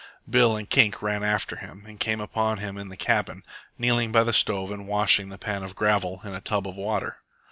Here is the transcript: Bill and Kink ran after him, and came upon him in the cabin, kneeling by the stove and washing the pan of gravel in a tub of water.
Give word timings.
Bill 0.27 0.57
and 0.57 0.67
Kink 0.67 1.03
ran 1.03 1.23
after 1.23 1.57
him, 1.57 1.85
and 1.87 1.99
came 1.99 2.21
upon 2.21 2.57
him 2.57 2.75
in 2.75 2.89
the 2.89 2.97
cabin, 2.97 3.43
kneeling 3.77 4.11
by 4.11 4.23
the 4.23 4.33
stove 4.33 4.71
and 4.71 4.87
washing 4.87 5.29
the 5.29 5.37
pan 5.37 5.61
of 5.61 5.75
gravel 5.75 6.21
in 6.23 6.33
a 6.33 6.41
tub 6.41 6.67
of 6.67 6.75
water. 6.75 7.19